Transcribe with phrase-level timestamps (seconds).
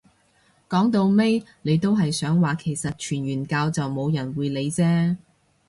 [0.67, 5.17] 講到尾你都係想話其實傳完教都冇人會理啫